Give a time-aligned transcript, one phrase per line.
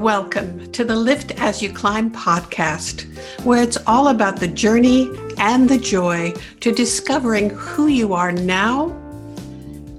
[0.00, 3.04] Welcome to the Lift As You Climb podcast,
[3.44, 8.96] where it's all about the journey and the joy to discovering who you are now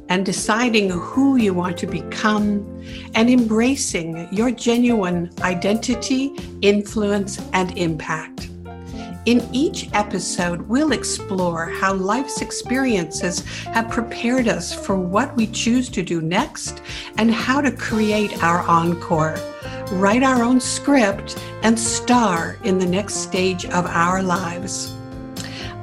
[0.10, 2.66] and deciding who you want to become
[3.14, 6.34] and embracing your genuine identity,
[6.64, 8.50] influence, and impact.
[9.28, 15.90] In each episode, we'll explore how life's experiences have prepared us for what we choose
[15.90, 16.82] to do next
[17.20, 19.38] and how to create our encore
[19.92, 24.96] write our own script, and star in the next stage of our lives.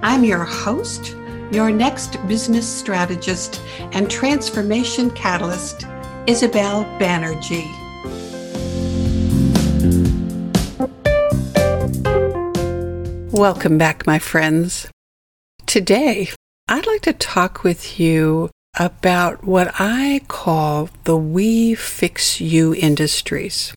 [0.03, 1.15] I'm your host,
[1.53, 3.61] your next business strategist
[3.93, 5.87] and transformation catalyst,
[6.27, 7.69] Isabel Banerjee.
[13.31, 14.89] Welcome back, my friends.
[15.67, 16.31] Today,
[16.67, 23.75] I'd like to talk with you about what I call the We Fix You industries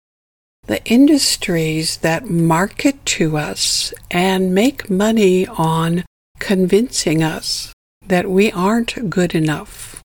[0.72, 6.02] the industries that market to us and make money on
[6.39, 7.73] convincing us
[8.08, 10.02] that we aren't good enough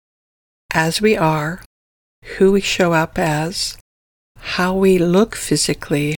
[0.75, 1.62] as we are,
[2.25, 3.78] who we show up as,
[4.39, 6.17] how we look physically,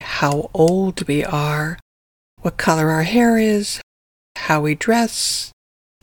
[0.00, 1.78] how old we are,
[2.42, 3.80] what color our hair is,
[4.34, 5.52] how we dress,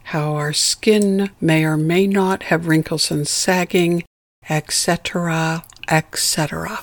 [0.04, 4.02] how our skin may or may not have wrinkles and sagging,
[4.50, 6.80] etc., etc.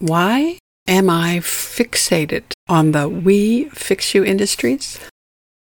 [0.00, 4.98] Why am I fixated on the we fix you industries?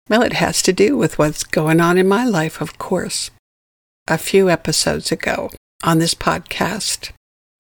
[0.10, 3.32] Well, it has to do with what's going on in my life, of course.
[4.08, 5.50] A few episodes ago
[5.84, 7.10] on this podcast,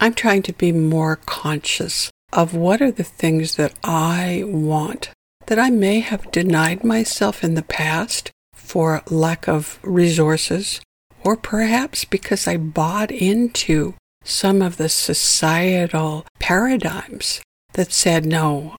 [0.00, 5.10] I'm trying to be more conscious of what are the things that I want
[5.46, 10.80] that I may have denied myself in the past for lack of resources,
[11.22, 13.94] or perhaps because I bought into
[14.28, 17.40] some of the societal paradigms
[17.74, 18.76] that said, no,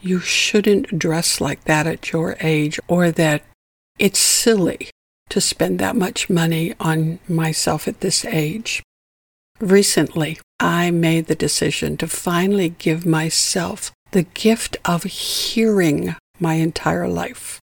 [0.00, 3.42] you shouldn't dress like that at your age, or that
[3.98, 4.90] it's silly
[5.28, 8.82] to spend that much money on myself at this age.
[9.60, 17.08] Recently, I made the decision to finally give myself the gift of hearing my entire
[17.08, 17.60] life.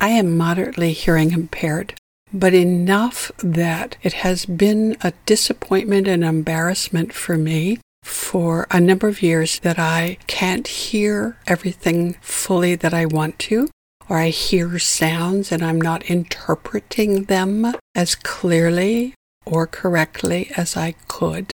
[0.00, 1.94] I am moderately hearing impaired,
[2.32, 9.08] but enough that it has been a disappointment and embarrassment for me for a number
[9.08, 13.68] of years that I can't hear everything fully that I want to,
[14.08, 19.14] or I hear sounds and I'm not interpreting them as clearly
[19.44, 21.52] or correctly as I could.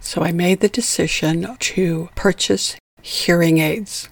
[0.00, 4.08] So I made the decision to purchase hearing aids.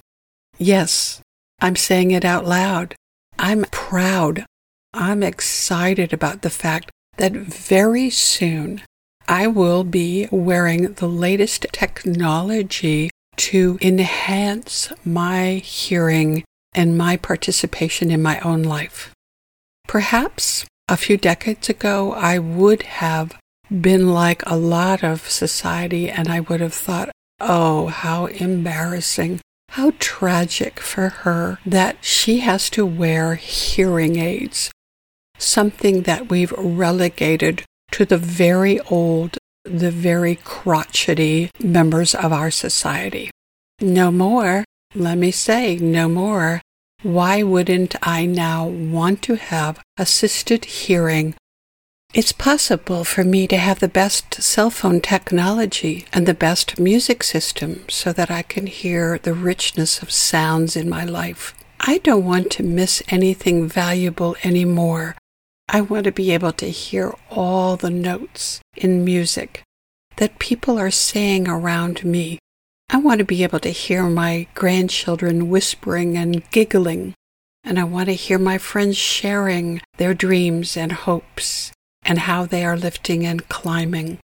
[0.59, 1.21] Yes,
[1.61, 2.95] I'm saying it out loud.
[3.39, 4.45] I'm proud
[4.93, 8.83] I'm excited about the fact that very soon
[9.29, 16.43] I will be wearing the latest technology to enhance my hearing
[16.75, 19.13] and my participation in my own life.
[19.87, 23.37] Perhaps a few decades ago, I would have
[23.71, 29.41] been like a lot of society and I would have thought, oh, how embarrassing,
[29.71, 34.71] how tragic for her that she has to wear hearing aids
[35.43, 43.31] something that we've relegated to the very old, the very crotchety members of our society.
[43.81, 44.65] No more.
[44.95, 46.61] let me say no more.
[47.03, 51.35] Why wouldn't I now want to have assisted hearing?
[52.13, 57.23] It's possible for me to have the best cell phone technology and the best music
[57.23, 61.55] system so that I can hear the richness of sounds in my life.
[61.79, 65.15] I don't want to miss anything valuable anymore.
[65.73, 69.63] I want to be able to hear all the notes in music
[70.17, 72.41] that people are saying around me.
[72.91, 77.15] I want to be able to hear my grandchildren whispering and giggling.
[77.63, 81.71] And I want to hear my friends sharing their dreams and hopes
[82.03, 84.19] and how they are lifting and climbing.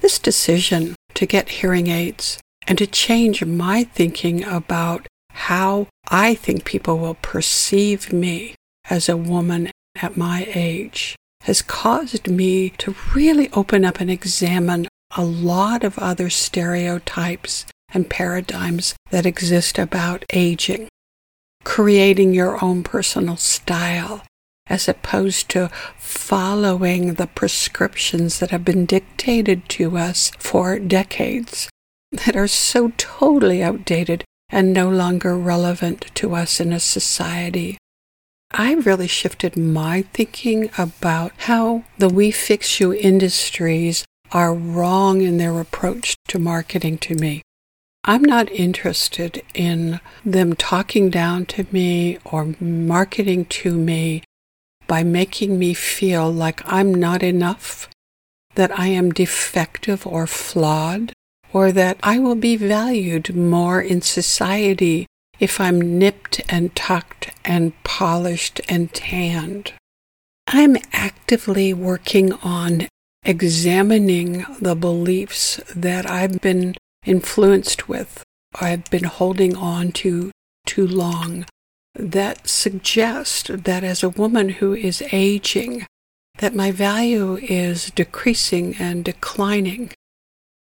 [0.00, 6.64] This decision to get hearing aids and to change my thinking about how I think
[6.64, 8.56] people will perceive me
[8.90, 14.88] as a woman at my age has caused me to really open up and examine
[15.16, 20.88] a lot of other stereotypes and paradigms that exist about aging.
[21.64, 24.22] Creating your own personal style
[24.66, 31.68] as opposed to following the prescriptions that have been dictated to us for decades
[32.10, 37.76] that are so totally outdated and no longer relevant to us in a society.
[38.56, 45.38] I really shifted my thinking about how the We Fix You industries are wrong in
[45.38, 47.42] their approach to marketing to me.
[48.04, 54.22] I'm not interested in them talking down to me or marketing to me
[54.86, 57.88] by making me feel like I'm not enough,
[58.54, 61.12] that I am defective or flawed,
[61.52, 65.08] or that I will be valued more in society
[65.44, 69.74] if I'm nipped and tucked and polished and tanned.
[70.46, 72.88] I'm actively working on
[73.26, 78.24] examining the beliefs that I've been influenced with,
[78.58, 80.30] I've been holding on to
[80.64, 81.44] too long,
[81.94, 85.84] that suggest that as a woman who is aging,
[86.38, 89.92] that my value is decreasing and declining.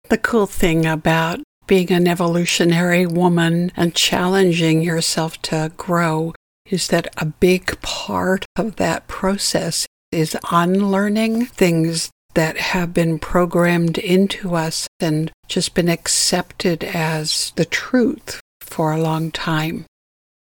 [0.09, 1.39] The cool thing about
[1.71, 6.33] being an evolutionary woman and challenging yourself to grow
[6.69, 13.97] is that a big part of that process is unlearning things that have been programmed
[13.97, 19.85] into us and just been accepted as the truth for a long time.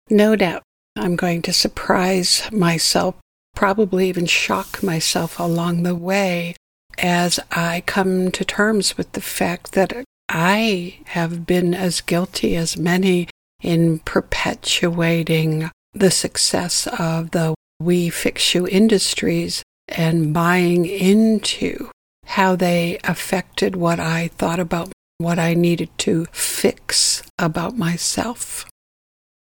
[0.08, 0.62] No doubt
[0.94, 3.16] I'm going to surprise myself,
[3.56, 6.54] probably even shock myself along the way
[6.96, 12.76] as I come to terms with the fact that I have been as guilty as
[12.76, 13.28] many
[13.62, 21.90] in perpetuating the success of the We Fix You industries and buying into
[22.26, 28.66] how they affected what I thought about what I needed to fix about myself.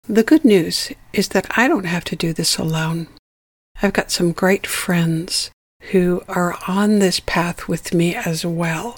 [0.07, 3.07] The good news is that I don't have to do this alone.
[3.81, 5.51] I've got some great friends
[5.91, 8.97] who are on this path with me as well.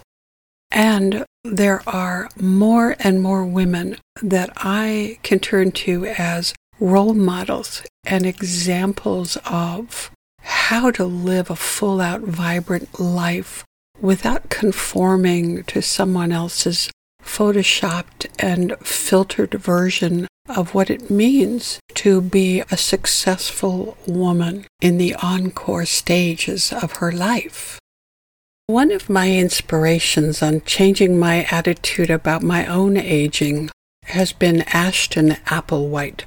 [0.71, 7.83] And there are more and more women that I can turn to as role models
[8.05, 13.63] and examples of how to live a full out, vibrant life
[13.99, 16.89] without conforming to someone else's
[17.23, 25.13] photoshopped and filtered version of what it means to be a successful woman in the
[25.15, 27.79] encore stages of her life.
[28.67, 33.69] One of my inspirations on changing my attitude about my own aging
[34.05, 36.23] has been Ashton Applewhite.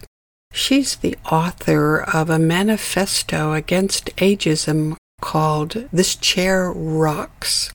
[0.52, 7.72] She's the author of a manifesto against ageism called This Chair Rocks.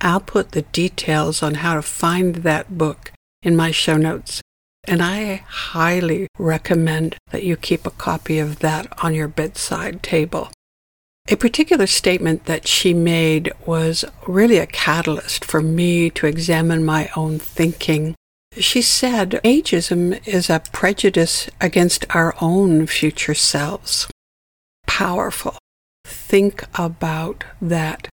[0.00, 4.40] I'll put the details on how to find that book in my show notes
[4.84, 10.50] and I highly recommend that you keep a copy of that on your bedside table.
[11.28, 17.10] A particular statement that she made was really a catalyst for me to examine my
[17.14, 18.14] own thinking.
[18.58, 24.08] She said, Ageism is a prejudice against our own future selves.
[24.86, 25.56] Powerful.
[26.04, 28.08] Think about that.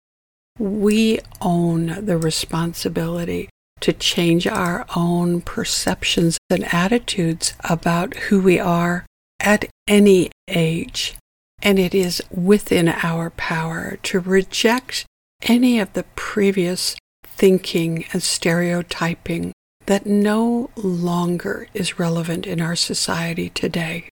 [0.57, 3.49] We own the responsibility
[3.81, 9.05] to change our own perceptions and attitudes about who we are
[9.39, 11.15] at any age.
[11.63, 15.05] And it is within our power to reject
[15.41, 19.53] any of the previous thinking and stereotyping
[19.85, 24.09] that no longer is relevant in our society today.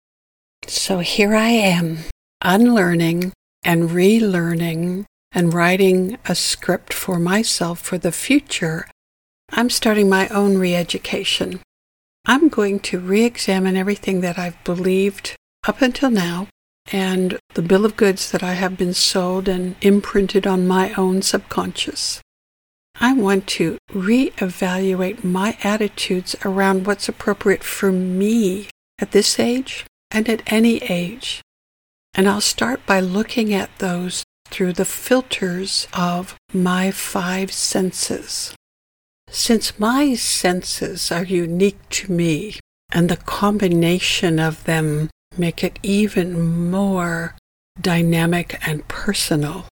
[0.67, 1.99] So here I am,
[2.43, 3.33] unlearning
[3.63, 8.87] and relearning and writing a script for myself for the future
[9.57, 11.61] I'm starting my own re education.
[12.27, 15.37] I'm going to re examine everything that I've believed
[15.69, 16.49] up until now
[16.93, 21.23] and the bill of goods that I have been sold and imprinted on my own
[21.23, 22.21] subconscious.
[23.01, 28.69] I want to reevaluate my attitudes around what's appropriate for me
[29.01, 31.43] at this age and at any age.
[32.15, 38.55] And I'll start by looking at those through the filters of my five senses.
[39.29, 42.61] Since my senses are unique to me,
[42.93, 47.37] and the combination of them make it even more
[47.81, 49.67] dynamic and personal,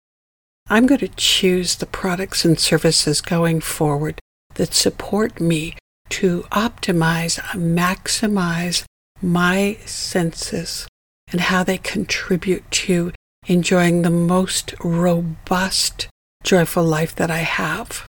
[0.67, 4.19] I'm going to choose the products and services going forward
[4.55, 5.75] that support me
[6.09, 8.83] to optimize, maximize
[9.21, 10.87] my senses
[11.31, 13.11] and how they contribute to
[13.47, 16.07] enjoying the most robust,
[16.43, 18.05] joyful life that I have.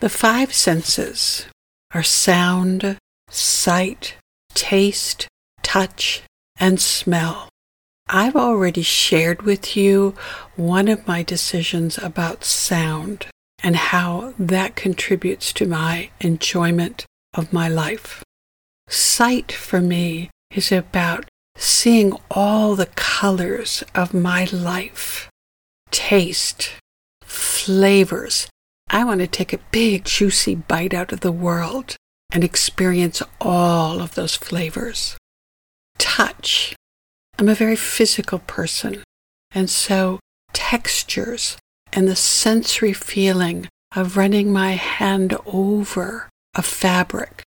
[0.00, 1.46] The five senses
[1.92, 2.98] are sound,
[3.30, 4.16] sight,
[4.54, 5.28] taste,
[5.62, 6.22] touch,
[6.58, 7.48] and smell.
[8.08, 10.14] I've already shared with you
[10.54, 13.26] one of my decisions about sound
[13.62, 18.22] and how that contributes to my enjoyment of my life.
[18.88, 25.28] Sight for me is about seeing all the colors of my life.
[25.90, 26.74] Taste,
[27.22, 28.48] flavors.
[28.88, 31.96] I want to take a big, juicy bite out of the world
[32.30, 35.16] and experience all of those flavors.
[35.98, 36.76] Touch
[37.38, 39.02] I'm a very physical person.
[39.50, 40.20] And so
[40.52, 41.58] textures
[41.92, 47.42] and the sensory feeling of running my hand over a fabric.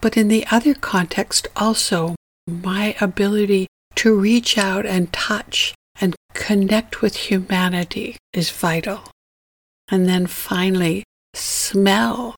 [0.00, 2.14] But in the other context, also
[2.46, 9.00] my ability to reach out and touch and connect with humanity is vital.
[9.88, 12.34] And then finally, smell.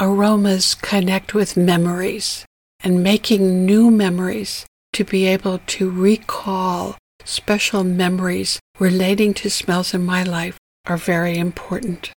[0.00, 2.44] Aromas connect with memories
[2.82, 10.04] and making new memories to be able to recall special memories relating to smells in
[10.04, 12.10] my life are very important.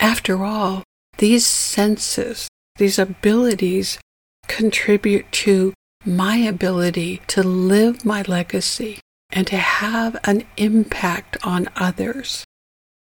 [0.00, 0.84] After all,
[1.18, 3.98] these senses, these abilities
[4.46, 5.74] contribute to
[6.04, 9.00] my ability to live my legacy
[9.30, 12.44] and to have an impact on others.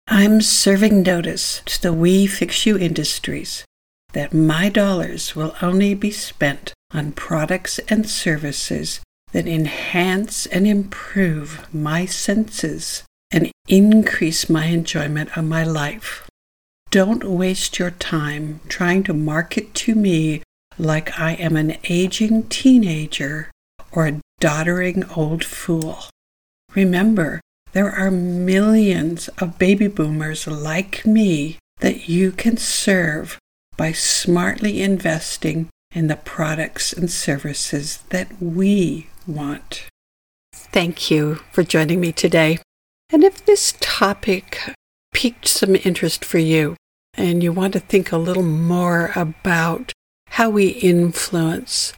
[0.08, 3.66] I'm serving notice to the We Fix You Industries
[4.14, 9.02] that my dollars will only be spent on products and services
[9.32, 16.30] that enhance and improve my senses and increase my enjoyment of my life.
[16.90, 20.42] Don't waste your time trying to market to me
[20.78, 23.52] like I am an aging teenager
[23.92, 26.06] or a doddering old fool.
[26.74, 27.42] Remember,
[27.74, 33.38] there are millions of baby boomers like me that you can serve
[33.76, 39.88] by smartly investing in the products and services that we want.
[40.54, 42.60] Thank you for joining me today.
[43.10, 44.60] And if this topic
[45.14, 46.76] piqued some interest for you
[47.14, 49.94] and you want to think a little more about
[50.32, 51.94] how we influence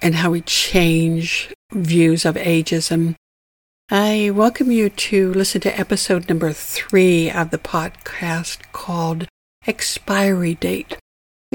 [0.00, 3.14] and how we change views of ageism,
[3.90, 9.26] I welcome you to listen to episode number three of the podcast called
[9.66, 10.96] Expiry Date.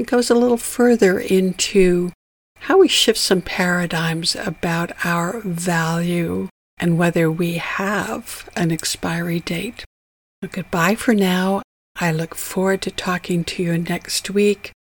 [0.00, 2.12] It goes a little further into
[2.60, 9.84] how we shift some paradigms about our value and whether we have an expiry date.
[10.40, 11.60] Well, goodbye for now.
[11.96, 14.72] I look forward to talking to you next week.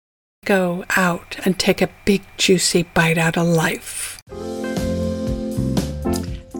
[0.45, 4.21] Go out and take a big, juicy bite out of life.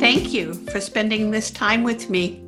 [0.01, 2.48] Thank you for spending this time with me.